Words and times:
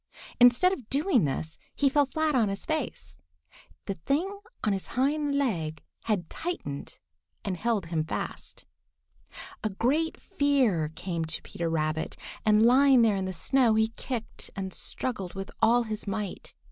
Instead 0.39 0.73
of 0.73 0.89
doing 0.89 1.25
this, 1.25 1.59
he 1.75 1.87
fell 1.87 2.07
flat 2.07 2.33
on 2.33 2.49
his 2.49 2.65
face. 2.65 3.19
The 3.85 3.93
thing 4.07 4.39
on 4.63 4.73
his 4.73 4.87
hind 4.97 5.35
leg 5.37 5.83
had 6.05 6.27
tightened 6.27 6.97
and 7.45 7.55
held 7.55 7.85
him 7.85 8.03
fast. 8.03 8.65
A 9.63 9.69
great 9.69 10.19
fear 10.19 10.89
came 10.95 11.23
to 11.25 11.43
Peter 11.43 11.69
Rabbit, 11.69 12.17
and 12.43 12.65
lying 12.65 13.03
there 13.03 13.15
in 13.15 13.25
the 13.25 13.31
snow, 13.31 13.75
he 13.75 13.89
kicked 13.89 14.49
and 14.55 14.73
struggled 14.73 15.35
with 15.35 15.51
all 15.61 15.83
his 15.83 16.07
might. 16.07 16.55